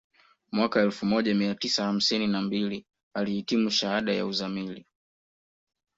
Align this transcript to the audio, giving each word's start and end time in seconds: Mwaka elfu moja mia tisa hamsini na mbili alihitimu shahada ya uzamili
Mwaka 0.51 0.79
elfu 0.81 1.05
moja 1.05 1.35
mia 1.35 1.55
tisa 1.55 1.83
hamsini 1.83 2.27
na 2.27 2.41
mbili 2.41 2.85
alihitimu 3.13 3.69
shahada 3.71 4.13
ya 4.13 4.25
uzamili 4.25 4.85